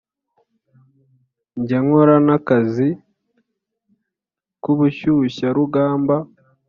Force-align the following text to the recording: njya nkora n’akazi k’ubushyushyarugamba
njya 1.59 1.79
nkora 1.85 2.15
n’akazi 2.25 2.87
k’ubushyushyarugamba 4.61 6.15